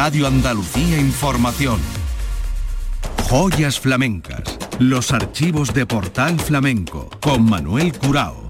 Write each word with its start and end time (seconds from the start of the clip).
Radio 0.00 0.28
Andalucía 0.28 0.96
Información. 0.96 1.80
Joyas 3.28 3.80
flamencas. 3.80 4.56
Los 4.78 5.10
archivos 5.10 5.74
de 5.74 5.86
Portal 5.86 6.38
Flamenco 6.38 7.10
con 7.20 7.44
Manuel 7.44 7.92
Curao. 7.98 8.47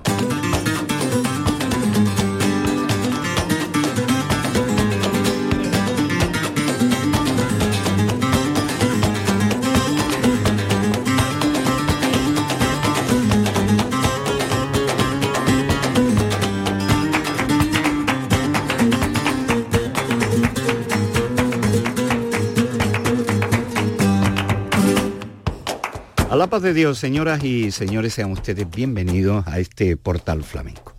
De 26.62 26.74
Dios, 26.74 26.98
señoras 26.98 27.44
y 27.44 27.70
señores, 27.70 28.14
sean 28.14 28.32
ustedes 28.32 28.68
bienvenidos 28.68 29.46
a 29.46 29.60
este 29.60 29.96
portal 29.96 30.42
flamenco. 30.42 30.94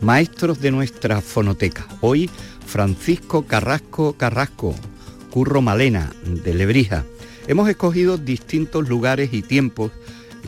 Maestros 0.00 0.60
de 0.60 0.70
nuestra 0.70 1.20
fonoteca. 1.20 1.86
Hoy 2.00 2.30
Francisco 2.66 3.46
Carrasco 3.46 4.14
Carrasco, 4.14 4.74
Curro 5.28 5.60
Malena, 5.60 6.12
de 6.24 6.54
Lebrija. 6.54 7.04
Hemos 7.46 7.68
escogido 7.68 8.16
distintos 8.16 8.88
lugares 8.88 9.34
y 9.34 9.42
tiempos 9.42 9.92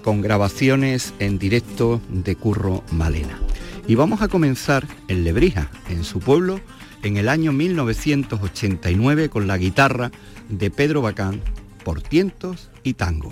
con 0.02 0.22
grabaciones 0.22 1.12
en 1.18 1.38
directo 1.38 2.00
de 2.08 2.34
Curro 2.34 2.82
Malena. 2.90 3.38
Y 3.86 3.96
vamos 3.96 4.22
a 4.22 4.28
comenzar 4.28 4.86
en 5.08 5.24
Lebrija, 5.24 5.70
en 5.90 6.04
su 6.04 6.20
pueblo, 6.20 6.58
en 7.02 7.18
el 7.18 7.28
año 7.28 7.52
1989 7.52 9.28
con 9.28 9.46
la 9.46 9.58
guitarra 9.58 10.10
de 10.48 10.70
Pedro 10.70 11.02
Bacán 11.02 11.42
por 11.84 12.00
tientos 12.00 12.70
y 12.82 12.94
tango. 12.94 13.30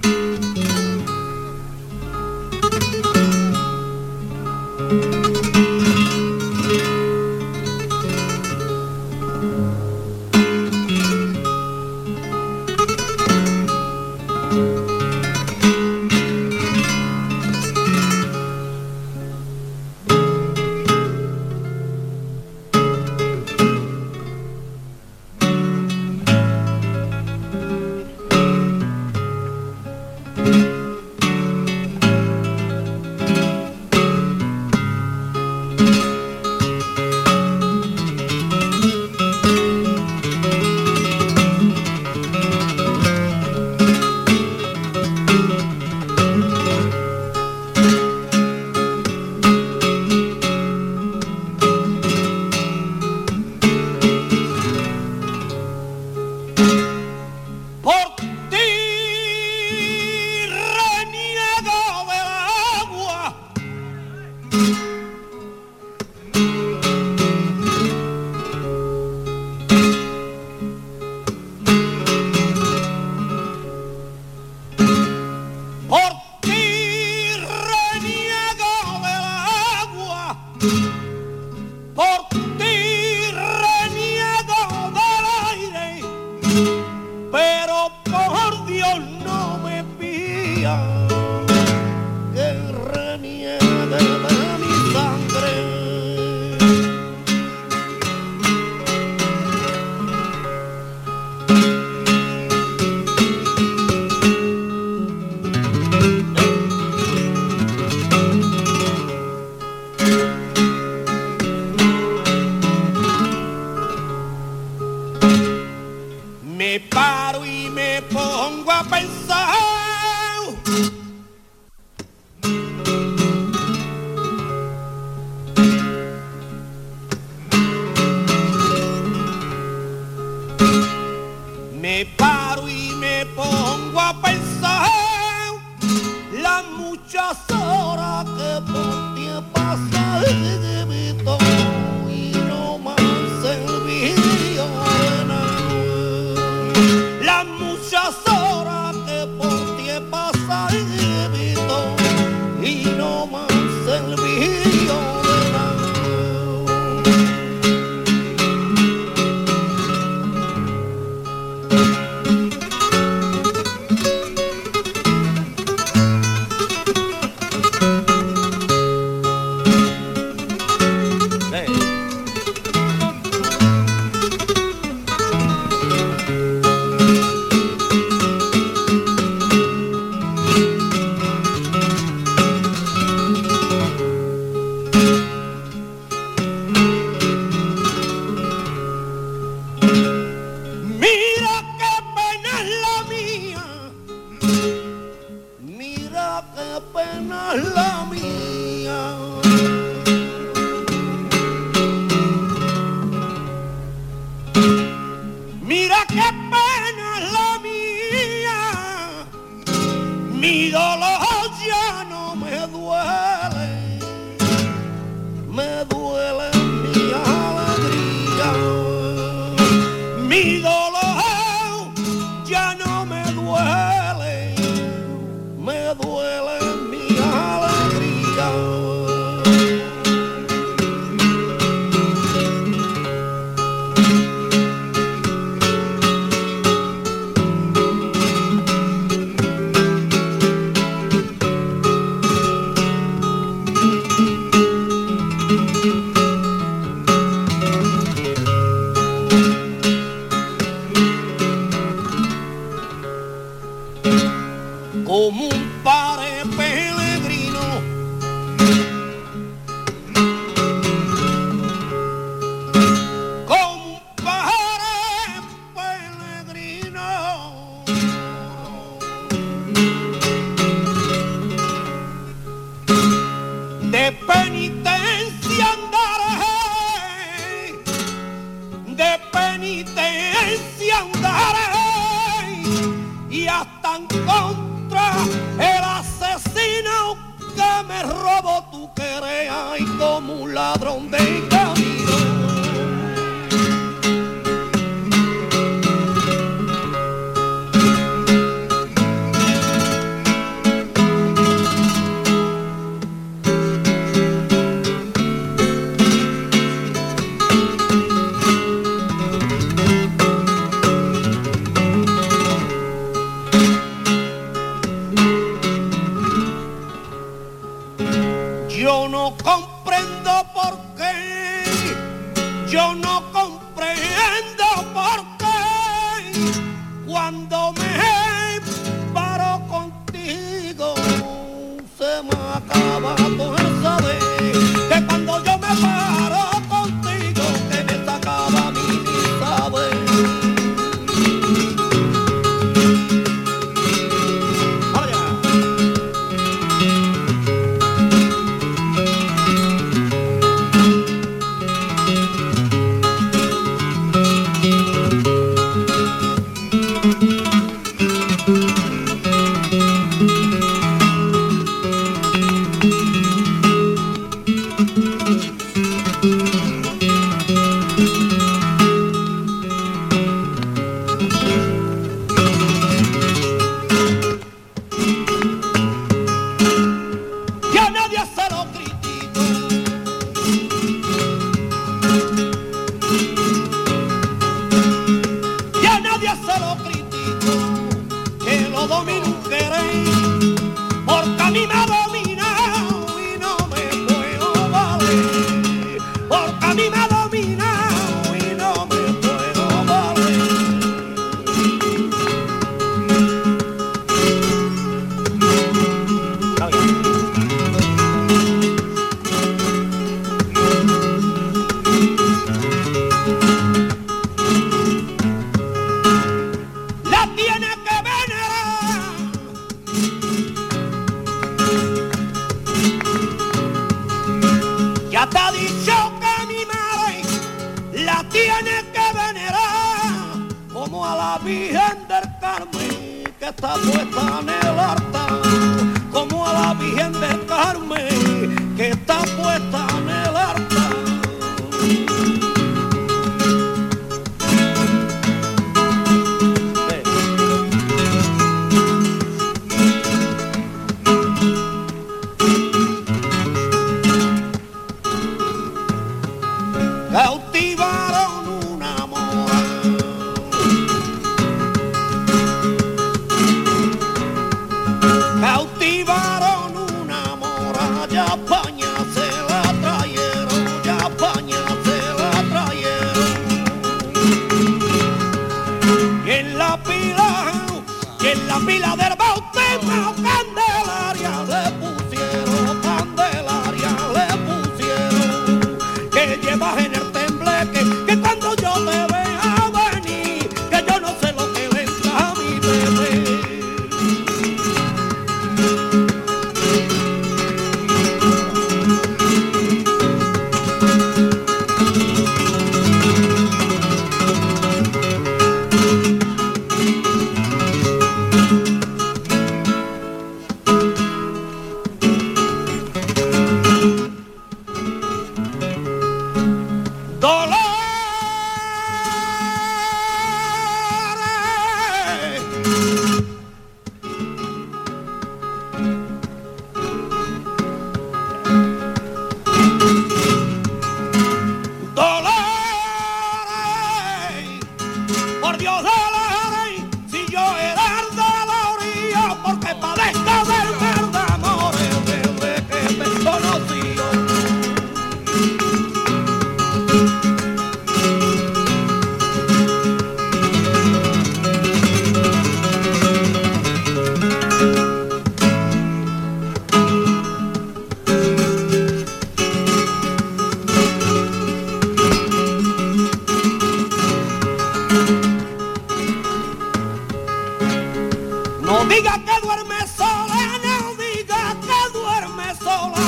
diga 569.03 569.19
que 569.25 569.47
duerme 569.47 569.81
sola, 569.97 570.43
no 570.65 570.95
diga 570.95 571.57
que 571.67 571.81
duerme 571.99 572.55
sola. 572.55 573.07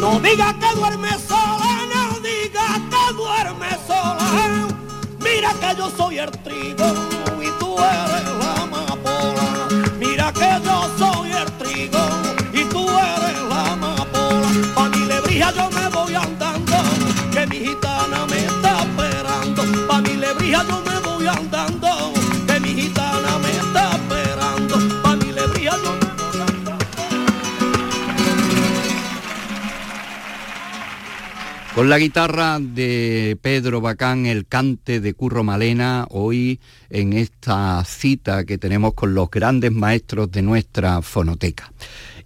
No 0.00 0.20
diga 0.20 0.54
que 0.60 0.70
duerme 0.74 1.12
sola, 1.28 1.72
no 1.94 2.04
diga 2.20 2.68
que 2.90 3.04
duerme 3.14 3.70
sola. 3.86 4.66
Mira 5.20 5.50
que 5.60 5.76
yo 5.76 5.88
soy 5.90 6.18
el 6.18 6.30
tri 6.42 6.59
Con 31.74 31.88
la 31.88 31.98
guitarra 31.98 32.58
de 32.60 33.38
Pedro 33.40 33.80
Bacán, 33.80 34.26
el 34.26 34.46
cante 34.46 35.00
de 35.00 35.14
Curro 35.14 35.44
Malena, 35.44 36.06
hoy 36.10 36.60
en 36.90 37.12
esta 37.12 37.82
cita 37.84 38.44
que 38.44 38.58
tenemos 38.58 38.92
con 38.92 39.14
los 39.14 39.30
grandes 39.30 39.72
maestros 39.72 40.30
de 40.30 40.42
nuestra 40.42 41.00
fonoteca. 41.00 41.72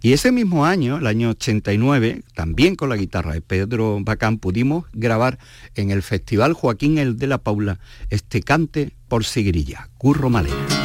Y 0.05 0.13
ese 0.13 0.31
mismo 0.31 0.67
año, 0.67 0.99
el 0.99 1.07
año 1.07 1.31
89, 1.31 2.21
también 2.35 2.75
con 2.75 2.89
la 2.89 2.95
guitarra 2.95 3.33
de 3.33 3.41
Pedro 3.41 3.97
Bacán, 4.01 4.37
pudimos 4.37 4.85
grabar 4.93 5.39
en 5.73 5.89
el 5.89 6.03
Festival 6.03 6.53
Joaquín 6.53 6.99
El 6.99 7.17
de 7.17 7.25
la 7.25 7.39
Paula 7.39 7.79
este 8.11 8.43
cante 8.43 8.91
por 9.07 9.25
Sigrilla, 9.25 9.89
Curro 9.97 10.29
Malena. 10.29 10.84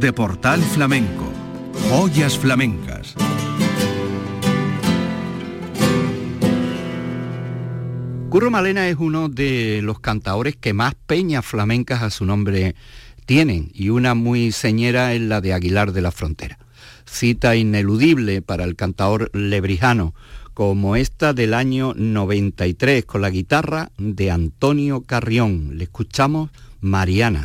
De 0.00 0.14
Portal 0.14 0.62
Flamenco. 0.62 1.30
Joyas 1.90 2.38
flamencas. 2.38 3.14
Curro 8.30 8.50
Malena 8.50 8.88
es 8.88 8.96
uno 8.98 9.28
de 9.28 9.80
los 9.82 10.00
cantaores 10.00 10.56
que 10.56 10.72
más 10.72 10.94
peñas 10.94 11.44
flamencas 11.44 12.02
a 12.02 12.08
su 12.08 12.24
nombre 12.24 12.74
tienen 13.26 13.70
y 13.74 13.90
una 13.90 14.14
muy 14.14 14.52
señera 14.52 15.12
es 15.12 15.20
la 15.20 15.42
de 15.42 15.52
Aguilar 15.52 15.92
de 15.92 16.00
la 16.00 16.12
Frontera. 16.12 16.58
Cita 17.04 17.54
ineludible 17.54 18.40
para 18.40 18.64
el 18.64 18.76
cantaor 18.76 19.30
lebrijano, 19.34 20.14
como 20.54 20.96
esta 20.96 21.34
del 21.34 21.52
año 21.52 21.92
93 21.94 23.04
con 23.04 23.20
la 23.20 23.28
guitarra 23.28 23.90
de 23.98 24.30
Antonio 24.30 25.02
Carrión. 25.02 25.76
Le 25.76 25.84
escuchamos 25.84 26.50
Mariana. 26.80 27.44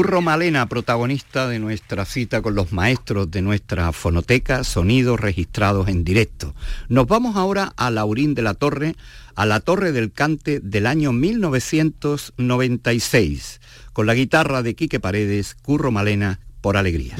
Curro 0.00 0.22
Malena, 0.22 0.66
protagonista 0.66 1.46
de 1.46 1.58
nuestra 1.58 2.06
cita 2.06 2.40
con 2.40 2.54
los 2.54 2.72
maestros 2.72 3.30
de 3.30 3.42
nuestra 3.42 3.92
fonoteca, 3.92 4.64
sonidos 4.64 5.20
registrados 5.20 5.88
en 5.88 6.04
directo. 6.04 6.54
Nos 6.88 7.06
vamos 7.06 7.36
ahora 7.36 7.74
a 7.76 7.90
Laurín 7.90 8.34
de 8.34 8.40
la 8.40 8.54
Torre, 8.54 8.96
a 9.34 9.44
la 9.44 9.60
Torre 9.60 9.92
del 9.92 10.10
Cante 10.10 10.58
del 10.60 10.86
año 10.86 11.12
1996, 11.12 13.60
con 13.92 14.06
la 14.06 14.14
guitarra 14.14 14.62
de 14.62 14.74
Quique 14.74 15.00
Paredes, 15.00 15.54
Curro 15.60 15.90
Malena, 15.90 16.40
por 16.62 16.78
alegría. 16.78 17.16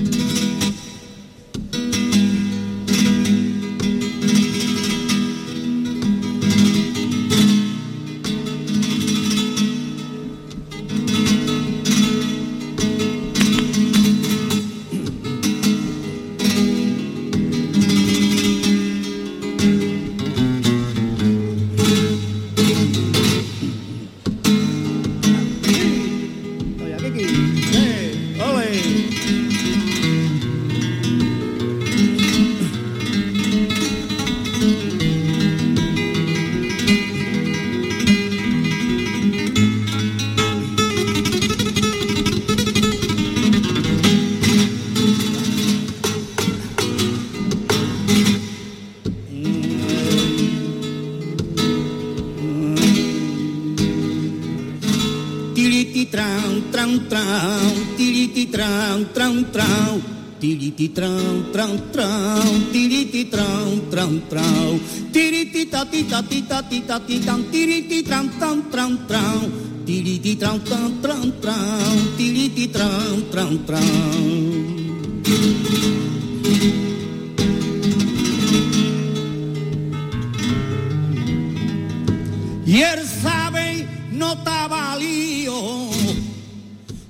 Y 82.71 82.83
él 82.83 83.01
sabe 83.05 83.85
no 84.13 84.35
estaba 84.35 84.97
lío 84.97 85.91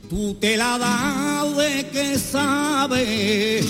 tú 0.09 0.35
te 0.41 0.57
la 0.57 0.79
das 0.79 1.57
de 1.57 1.87
que 1.93 2.19
sabe. 2.19 3.61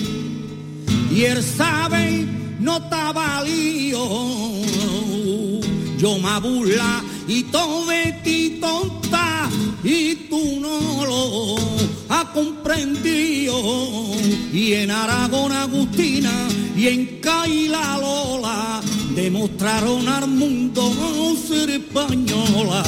Y 1.11 1.24
él 1.24 1.42
sabe 1.42 2.24
no 2.61 2.76
estaba 2.76 3.42
lío 3.42 4.05
yo 5.98 6.18
me 6.18 6.40
burla 6.40 7.03
y 7.26 7.42
todo 7.55 7.87
de 7.87 8.12
ti 8.24 8.59
tonta 8.61 9.50
y 9.83 10.14
tú 10.31 10.61
no 10.61 11.05
lo 11.05 11.57
has 12.09 12.24
comprendido. 12.26 13.55
Y 14.53 14.74
en 14.74 14.92
Aragón 14.92 15.53
Agustina 15.53 16.33
y 16.76 16.87
en 16.87 17.20
Caila 17.20 17.98
Lola 18.00 18.81
demostraron 19.22 20.09
al 20.09 20.28
mundo 20.28 20.83
ser 21.37 21.68
española 21.68 22.83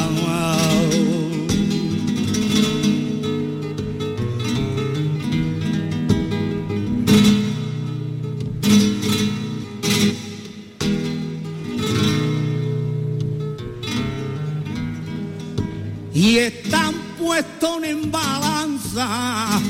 y 16.15 16.39
están 16.39 16.95
puestos 17.19 17.85
en 17.85 18.11
balanza 18.11 19.61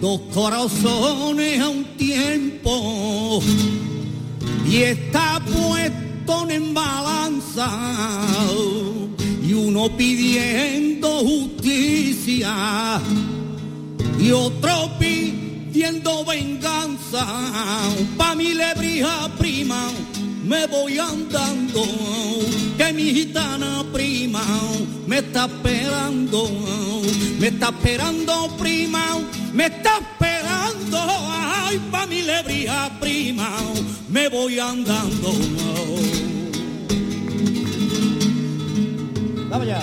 dos 0.00 0.22
corazones 0.34 1.60
a 1.60 1.68
un 1.68 1.84
tiempo 1.96 3.40
y 4.68 4.82
está 4.82 5.40
puesto 5.40 6.50
en 6.50 6.74
balanza. 6.74 7.70
Y 9.42 9.52
uno 9.52 9.96
pidiendo 9.96 11.20
justicia 11.20 13.00
y 14.18 14.30
otro 14.32 14.90
pidiendo 14.98 16.24
venganza. 16.24 17.26
Pa 18.16 18.34
mi 18.34 18.54
lebrija 18.54 19.30
prima 19.38 19.90
me 20.46 20.66
voy 20.68 20.96
andando, 20.98 21.82
que 22.78 22.92
mi 22.92 23.12
gitana 23.12 23.84
prima 23.92 24.44
me 25.06 25.18
está 25.18 25.46
esperando, 25.46 26.48
me 27.40 27.48
está 27.48 27.70
esperando 27.70 28.48
prima, 28.56 29.18
me 29.52 29.66
está 29.66 29.98
esperando, 29.98 30.15
ay, 30.94 31.78
pa' 31.90 32.06
mi 32.06 32.22
lebría 32.22 32.90
prima, 33.00 33.56
me 34.08 34.28
voy 34.28 34.58
andando. 34.58 35.32
Vamos 39.50 39.66
ya. 39.66 39.80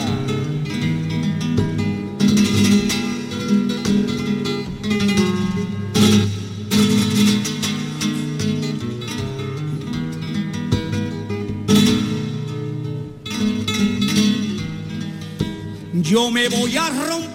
Yo 16.02 16.30
me 16.30 16.48
voy 16.50 16.78
a 16.78 16.90
romper 16.90 17.33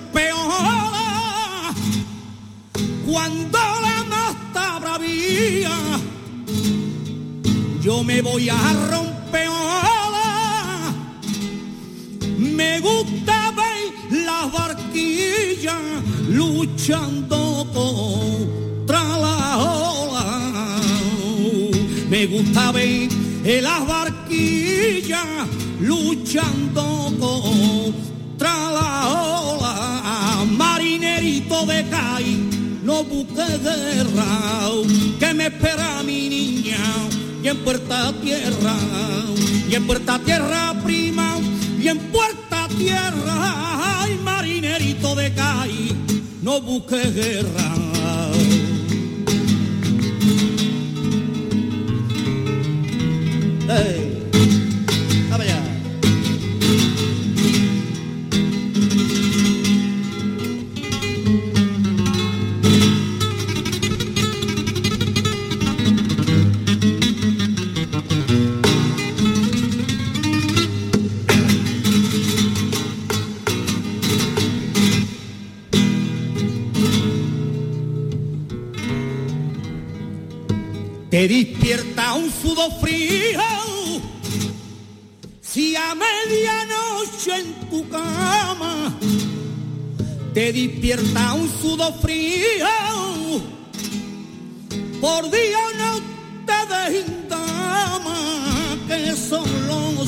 cuando 3.19 3.59
la 3.59 4.05
mata 4.05 4.79
bravía. 4.79 5.77
Yo 7.83 8.05
me 8.05 8.23
voy 8.23 8.49
a 8.49 8.61
romper 8.93 9.47
ahora. 9.47 10.95
Me 12.39 12.79
gusta 12.79 13.53
ver 13.61 13.83
las 14.27 14.53
barquillas 14.53 15.83
luchando 16.29 17.67
contra 17.75 19.03
la 19.25 19.59
ola. 19.59 20.81
Me 22.09 22.27
gusta 22.27 22.71
ver 22.71 23.09
las 23.63 23.87
barquillas 23.87 25.27
luchando 25.81 26.85
contra 27.19 28.55
la 28.79 28.93
ola, 29.09 30.45
marinerito 30.57 31.67
de 31.67 31.83
No 32.99 33.05
busques 33.05 33.63
guerra, 33.63 34.71
que 35.21 35.33
me 35.33 35.47
espera 35.47 36.03
mi 36.03 36.29
niña, 36.29 36.79
y 37.41 37.47
en 37.47 37.59
Puerta 37.59 38.13
Tierra, 38.21 38.75
y 39.71 39.75
en 39.77 39.87
Puerta 39.87 40.19
Tierra 40.19 40.75
prima, 40.83 41.37
y 41.81 41.87
en 41.87 41.99
Puerta 42.11 42.67
Tierra, 42.77 44.03
ay, 44.03 44.19
marinerito 44.25 45.15
de 45.15 45.33
CAI, 45.33 45.95
no 46.43 46.61
busques 46.61 47.15
guerra. 47.15 47.75
Hey. 53.69 54.08
Frío 82.81 83.41
si 85.41 85.77
a 85.77 85.95
medianoche 85.95 87.41
en 87.41 87.55
tu 87.71 87.89
cama 87.89 88.95
te 90.35 90.53
despierta 90.53 91.35
un 91.35 91.49
sudor 91.61 91.95
frío. 92.01 92.67
Por 95.01 95.31
día 95.31 95.65
no 95.79 96.01
te 96.47 96.59
dama 97.29 98.19
que 98.89 99.15
solo 99.17 100.05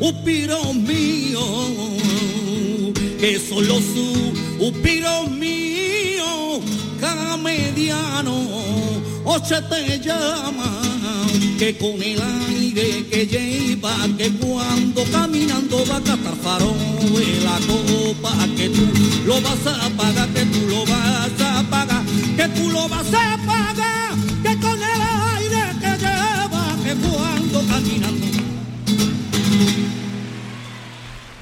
suspiros 0.00 0.74
mío, 0.74 1.44
que 3.20 3.38
solo 3.38 3.80
suspiros 3.80 5.30
mío, 5.30 6.60
cada 7.00 7.36
mediano 7.36 8.34
oche 9.24 9.60
te 9.68 9.98
llama 10.00 10.91
que 11.58 11.76
con 11.76 12.02
el 12.02 12.20
aire 12.20 13.06
que 13.10 13.26
lleva, 13.26 13.94
que 14.18 14.30
cuando 14.32 15.04
caminando 15.12 15.84
va 15.90 15.96
a 15.96 16.00
catar 16.00 16.36
farol 16.36 16.76
de 17.14 17.40
la 17.44 17.58
copa, 17.66 18.32
que 18.56 18.68
tú 18.68 18.88
lo 19.26 19.40
vas 19.40 19.66
a 19.66 19.88
pagar, 19.90 20.28
que 20.30 20.44
tú 20.46 20.66
lo 20.68 20.84
vas 20.86 21.40
a 21.40 21.62
pagar, 21.70 22.04
que 22.36 22.48
tú 22.48 22.70
lo 22.70 22.88
vas 22.88 23.14
a 23.14 23.38
pagar, 23.46 24.14
que 24.42 24.60
con 24.60 24.78
el 24.78 25.00
aire 25.36 25.64
que 25.80 25.98
lleva, 26.04 26.76
que 26.84 26.94
cuando 26.94 27.60
caminando. 27.68 28.26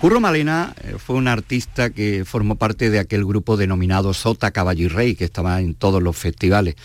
Curro 0.00 0.18
Malena 0.18 0.74
eh, 0.82 0.94
fue 0.96 1.16
un 1.16 1.28
artista 1.28 1.90
que 1.90 2.24
formó 2.24 2.54
parte 2.56 2.88
de 2.88 2.98
aquel 2.98 3.24
grupo 3.26 3.58
denominado 3.58 4.14
Sota 4.14 4.50
Caballo 4.50 4.86
y 4.86 4.88
Rey, 4.88 5.14
que 5.14 5.24
estaba 5.24 5.60
en 5.60 5.74
todos 5.74 6.02
los 6.02 6.16
festivales, 6.16 6.76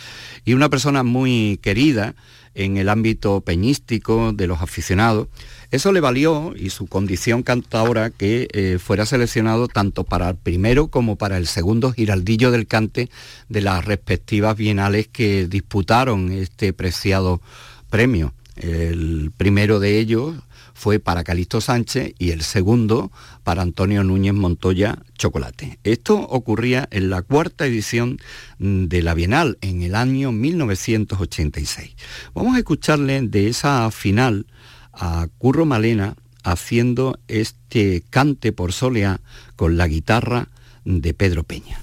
y 0.44 0.54
una 0.54 0.68
persona 0.68 1.04
muy 1.04 1.58
querida, 1.62 2.14
en 2.56 2.78
el 2.78 2.90
ámbito 2.90 3.42
peñístico 3.42 4.34
de 4.34 4.48
los 4.48 4.62
aficionados. 4.62 5.28
Eso 5.72 5.92
le 5.92 6.00
valió, 6.00 6.54
y 6.56 6.70
su 6.70 6.88
condición 6.88 7.44
cantadora, 7.44 8.10
que 8.10 8.48
eh, 8.52 8.78
fuera 8.80 9.06
seleccionado 9.06 9.68
tanto 9.68 10.04
para 10.04 10.30
el 10.30 10.36
primero 10.36 10.88
como 10.88 11.18
para 11.18 11.38
el 11.38 11.48
segundo 11.48 11.92
giraldillo 11.92 12.52
del 12.52 12.66
cante 12.66 13.10
de 13.50 13.62
las 13.62 13.86
respectivas 13.86 14.56
bienales 14.56 15.08
que 15.08 15.48
disputaron 15.48 16.32
este 16.32 16.74
preciado 16.74 17.42
premio. 17.90 18.34
El 18.56 19.32
primero 19.36 19.80
de 19.80 20.00
ellos 20.00 20.36
fue 20.76 21.00
para 21.00 21.24
Calixto 21.24 21.62
Sánchez 21.62 22.14
y 22.20 22.32
el 22.32 22.44
segundo 22.44 23.12
para 23.44 23.62
Antonio 23.62 24.04
Núñez 24.04 24.34
Montoya 24.34 25.00
Chocolate. 25.18 25.80
Esto 25.84 26.20
ocurría 26.20 26.88
en 26.92 27.10
la 27.10 27.22
cuarta 27.22 27.66
edición 27.66 28.20
de 28.60 29.02
la 29.02 29.14
Bienal 29.14 29.58
en 29.62 29.82
el 29.82 29.96
año 29.96 30.34
1986. 30.34 31.96
Vamos 32.36 32.56
a 32.56 32.60
escucharle 32.60 33.22
de 33.22 33.48
esa 33.48 33.90
final 33.90 34.48
a 34.92 35.28
Curro 35.38 35.66
Malena 35.66 36.18
haciendo 36.44 37.20
este 37.30 38.04
cante 38.10 38.52
por 38.52 38.74
solea 38.74 39.22
con 39.56 39.78
la 39.78 39.88
guitarra 39.88 40.50
de 40.84 41.14
Pedro 41.14 41.44
Peña. 41.44 41.82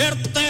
Erte 0.00 0.49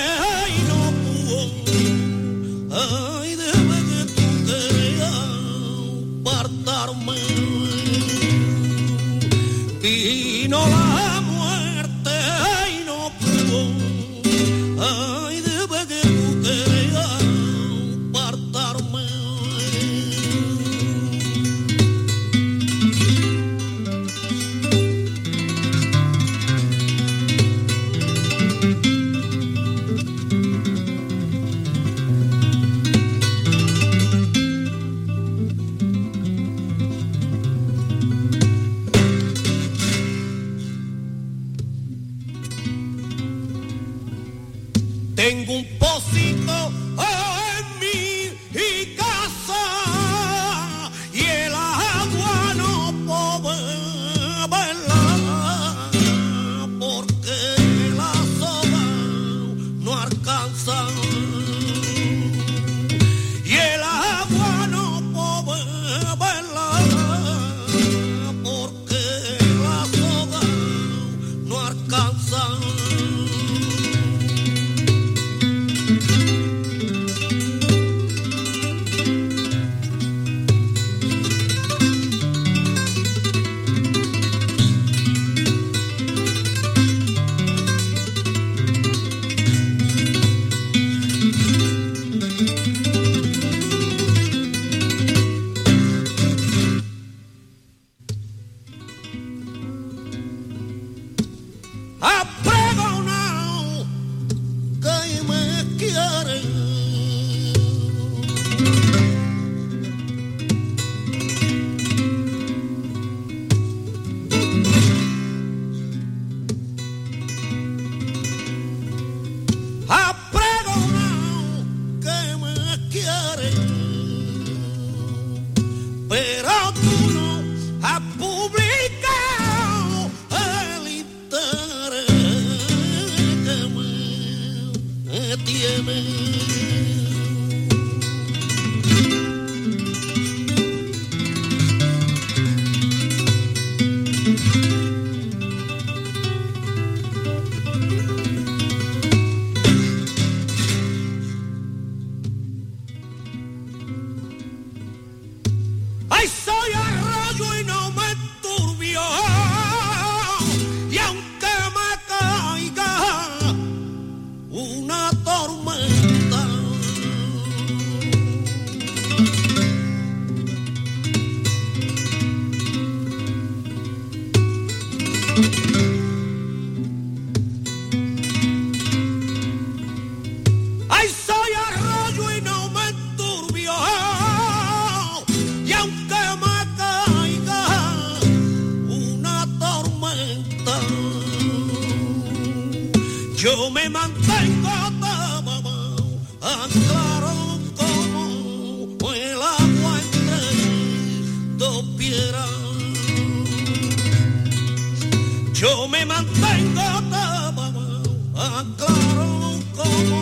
aclaro 208.60 209.58
como 209.74 210.19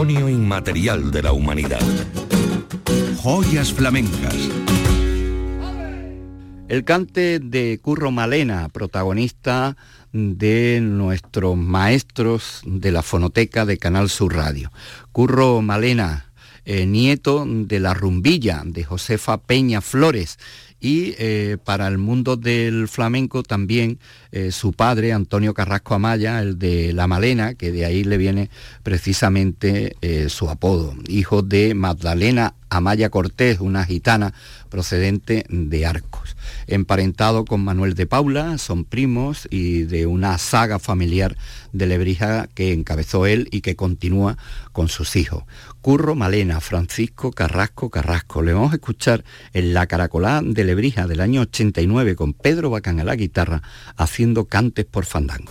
patrimonio 0.00 0.30
inmaterial 0.30 1.10
de 1.10 1.22
la 1.22 1.32
humanidad. 1.32 1.80
Joyas 3.22 3.70
flamencas. 3.70 4.34
El 6.68 6.84
cante 6.84 7.38
de 7.38 7.78
Curro 7.82 8.10
Malena, 8.10 8.70
protagonista 8.70 9.76
de 10.14 10.80
nuestros 10.80 11.54
maestros 11.58 12.62
de 12.64 12.92
la 12.92 13.02
fonoteca 13.02 13.66
de 13.66 13.76
Canal 13.76 14.08
Sur 14.08 14.36
Radio. 14.36 14.72
Curro 15.12 15.60
Malena, 15.60 16.32
eh, 16.64 16.86
nieto 16.86 17.44
de 17.46 17.78
la 17.78 17.92
rumbilla 17.92 18.62
de 18.64 18.84
Josefa 18.84 19.36
Peña 19.42 19.82
Flores 19.82 20.38
y 20.80 21.14
eh, 21.18 21.58
para 21.62 21.86
el 21.88 21.98
mundo 21.98 22.36
del 22.36 22.88
flamenco 22.88 23.42
también 23.42 23.98
eh, 24.32 24.52
su 24.52 24.72
padre, 24.72 25.12
Antonio 25.12 25.54
Carrasco 25.54 25.94
Amaya, 25.94 26.40
el 26.40 26.58
de 26.58 26.92
La 26.92 27.06
Malena, 27.06 27.54
que 27.54 27.72
de 27.72 27.84
ahí 27.84 28.04
le 28.04 28.16
viene 28.18 28.50
precisamente 28.82 29.96
su 30.28 30.48
apodo, 30.48 30.94
hijo 31.08 31.42
de 31.42 31.74
Magdalena 31.74 32.54
Amaya 32.70 33.10
Cortés, 33.10 33.58
una 33.58 33.84
gitana 33.84 34.32
procedente 34.68 35.44
de 35.48 35.86
Arcos. 35.86 36.36
Emparentado 36.68 37.44
con 37.44 37.62
Manuel 37.64 37.94
de 37.94 38.06
Paula, 38.06 38.58
son 38.58 38.84
primos 38.84 39.48
y 39.50 39.82
de 39.82 40.06
una 40.06 40.38
saga 40.38 40.78
familiar 40.78 41.36
de 41.72 41.86
Lebrija 41.86 42.48
que 42.54 42.72
encabezó 42.72 43.26
él 43.26 43.48
y 43.50 43.60
que 43.60 43.74
continúa 43.74 44.38
con 44.72 44.88
sus 44.88 45.16
hijos. 45.16 45.42
Curro 45.80 46.14
Malena, 46.14 46.60
Francisco 46.60 47.32
Carrasco 47.32 47.90
Carrasco. 47.90 48.42
Le 48.42 48.52
vamos 48.52 48.72
a 48.72 48.76
escuchar 48.76 49.24
en 49.52 49.74
La 49.74 49.86
Caracolá 49.86 50.40
de 50.44 50.64
Lebrija 50.64 51.06
del 51.08 51.20
año 51.20 51.40
89 51.40 52.14
con 52.14 52.34
Pedro 52.34 52.70
Bacán 52.70 53.00
a 53.00 53.04
la 53.04 53.16
guitarra 53.16 53.62
haciendo 54.20 54.44
cantes 54.44 54.84
por 54.84 55.06
fandango. 55.06 55.50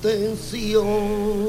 Okay. 0.00 1.47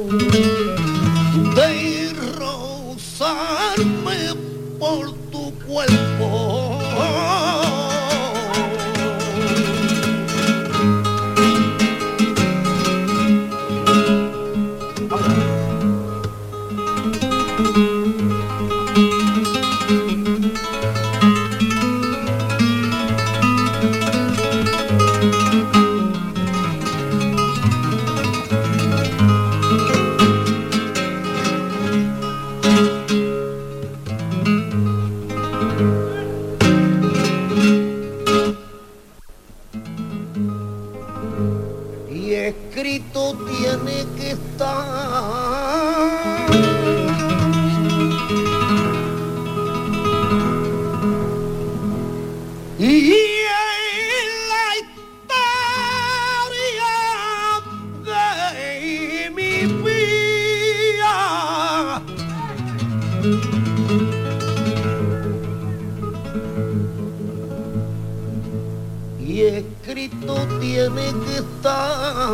Y 69.30 69.42
escrito 69.42 70.34
tiene 70.60 71.14
que 71.24 71.36
estar. 71.38 72.34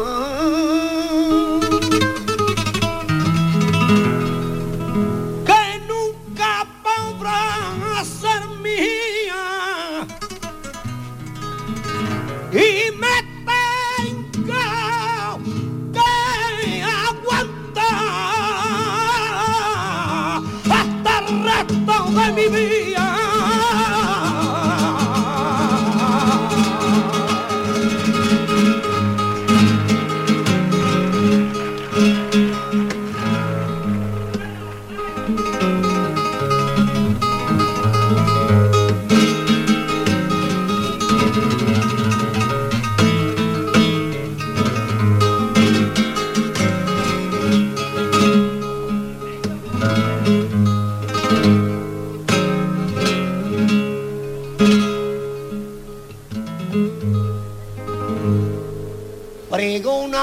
Que 5.45 5.63
nunca 5.89 6.65
podrá 6.81 7.41
ser 8.05 8.43
mía 8.63 10.07
y 12.53 12.91
me 13.01 13.15
tengo 13.51 14.65
que 15.91 16.81
aguantar 16.81 17.95
hasta 20.71 21.13
el 21.19 21.27
resto 21.43 21.95
de 22.11 22.25
mi 22.31 22.47
vida. 22.47 22.84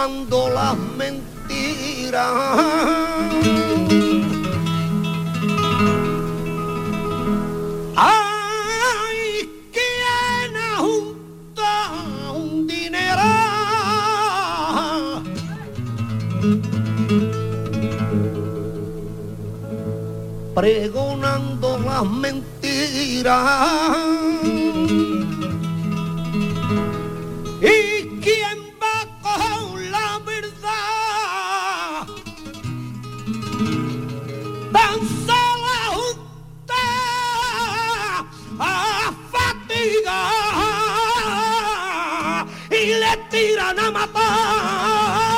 Pregonando 0.02 0.48
las 0.48 0.76
mentiras. 0.98 2.26
Ay, 7.94 9.48
quien 9.72 10.54
junta 10.76 11.90
un 12.34 12.66
dinero 12.66 13.22
pregonando 20.54 21.78
las 21.78 22.04
mentiras. 22.04 24.01
Y 42.92 43.00
le 43.00 43.16
tiran 43.30 43.78
a 43.78 43.90
matar. 43.90 45.32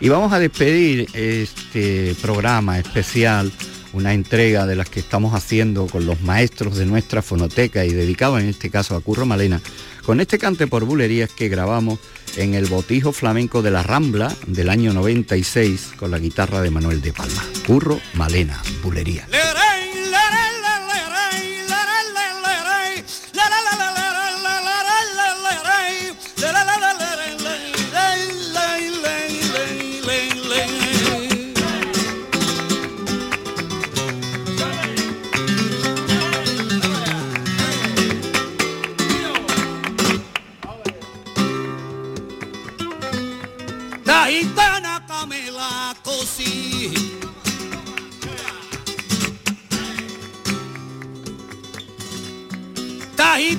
Y 0.00 0.08
vamos 0.08 0.32
a 0.32 0.38
despedir 0.38 1.08
este 1.12 2.14
programa 2.22 2.78
especial, 2.78 3.50
una 3.92 4.14
entrega 4.14 4.64
de 4.64 4.76
las 4.76 4.88
que 4.88 5.00
estamos 5.00 5.34
haciendo 5.34 5.88
con 5.88 6.06
los 6.06 6.20
maestros 6.20 6.76
de 6.76 6.86
nuestra 6.86 7.20
fonoteca 7.20 7.84
y 7.84 7.90
dedicado 7.90 8.38
en 8.38 8.48
este 8.48 8.70
caso 8.70 8.94
a 8.94 9.00
Curro 9.00 9.26
Malena, 9.26 9.60
con 10.04 10.20
este 10.20 10.38
cante 10.38 10.68
por 10.68 10.84
bulerías 10.84 11.30
que 11.30 11.48
grabamos 11.48 11.98
en 12.36 12.54
el 12.54 12.66
Botijo 12.66 13.12
Flamenco 13.12 13.60
de 13.60 13.72
la 13.72 13.82
Rambla 13.82 14.32
del 14.46 14.68
año 14.68 14.92
96 14.92 15.94
con 15.96 16.12
la 16.12 16.20
guitarra 16.20 16.60
de 16.60 16.70
Manuel 16.70 17.00
de 17.00 17.12
Palma. 17.12 17.44
Curro 17.66 18.00
Malena, 18.14 18.62
bulería. 18.82 19.26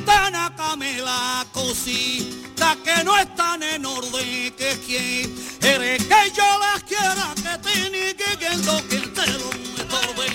La 0.09 0.15
gitana 0.15 0.55
Camela 0.57 1.45
cosí. 1.53 2.43
La 2.57 2.75
que 2.83 3.03
no 3.03 3.15
están 3.15 3.61
en 3.61 3.85
orden 3.85 4.51
que 4.57 4.71
quien 4.85 5.35
eres 5.61 6.03
que 6.03 6.31
yo 6.35 6.59
las 6.59 6.83
quiera 6.83 7.33
que 7.35 7.69
tiene 7.69 8.15
que 8.15 8.37
que 8.37 8.57
lo 8.65 8.77
que 8.87 8.97
te 8.97 9.27
lo 9.37 9.49
estorbe. 9.77 10.25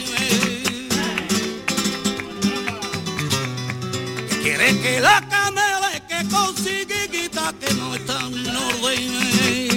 Quiere 4.43 4.81
que 4.81 5.01
la 5.01 5.21
camela 5.29 5.91
que 6.09 6.29
consigue 6.29 7.09
quitar 7.11 7.53
que 7.55 7.75
no 7.75 7.97
están 7.97 8.33
en 8.33 8.57
orden. 8.57 9.74